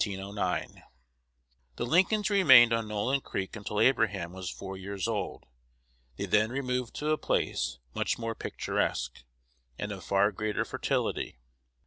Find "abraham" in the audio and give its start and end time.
3.79-4.33